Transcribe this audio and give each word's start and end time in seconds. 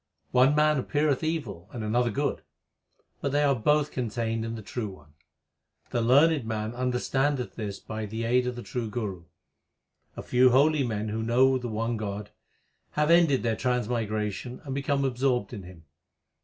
One 0.31 0.55
man 0.55 0.79
appeareth 0.79 1.23
evil 1.23 1.69
and 1.71 1.83
another 1.83 2.09
good; 2.09 2.41
but 3.21 3.31
they 3.31 3.43
are 3.43 3.53
both 3.53 3.91
contained 3.91 4.43
in 4.43 4.55
the 4.55 4.63
True 4.63 4.89
One: 4.89 5.13
The 5.91 6.01
learned 6.01 6.43
man 6.43 6.73
understandeth 6.73 7.53
this 7.53 7.77
by 7.79 8.07
the 8.07 8.23
aid 8.23 8.47
of 8.47 8.55
the 8.55 8.63
true 8.63 8.89
Guru. 8.89 9.25
A 10.17 10.23
few 10.23 10.49
holy 10.49 10.83
men 10.83 11.09
who 11.09 11.21
know 11.21 11.59
the 11.59 11.67
one 11.69 11.97
God, 11.97 12.31
Have 12.93 13.11
ended 13.11 13.43
their 13.43 13.55
transmigration, 13.55 14.59
and 14.63 14.73
become 14.73 15.05
absorbed 15.05 15.53
in 15.53 15.61
Him. 15.61 15.83